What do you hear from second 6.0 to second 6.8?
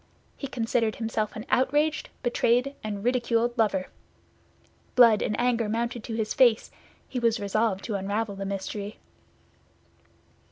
to his face;